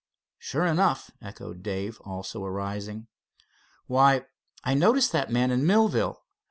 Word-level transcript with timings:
"Sure 0.39 0.65
enough," 0.65 1.11
echoed 1.21 1.61
Dave, 1.61 2.01
also 2.03 2.43
arising. 2.43 3.05
"Why, 3.85 4.25
I 4.63 4.73
noticed 4.73 5.11
that 5.11 5.29
man 5.29 5.51
in 5.51 5.63
Millville. 5.63 6.23